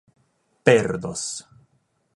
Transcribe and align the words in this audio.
perdos 0.65 1.45